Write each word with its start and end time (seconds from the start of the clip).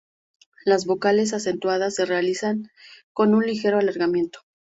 Las 0.65 0.87
vocales 0.87 1.31
acentuadas 1.31 1.93
se 1.93 2.05
realizan 2.07 2.71
con 3.13 3.35
un 3.35 3.45
ligero 3.45 3.77
alargamiento. 3.77 4.39